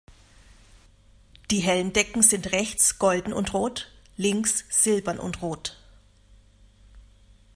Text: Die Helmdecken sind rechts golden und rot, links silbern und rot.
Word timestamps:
Die 1.51 1.59
Helmdecken 1.59 2.23
sind 2.23 2.53
rechts 2.53 2.97
golden 2.97 3.33
und 3.33 3.53
rot, 3.53 3.91
links 4.17 4.65
silbern 4.71 5.19
und 5.19 5.43
rot. 5.43 5.77